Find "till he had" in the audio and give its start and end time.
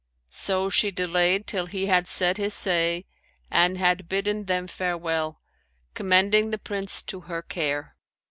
1.45-2.07